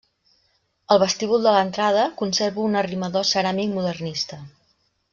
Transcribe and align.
El 0.95 0.99
vestíbul 1.03 1.43
de 1.49 1.53
l'entrada 1.57 2.07
conserva 2.23 2.65
un 2.71 2.81
arrimador 2.83 3.31
ceràmic 3.35 3.73
modernista. 3.81 4.43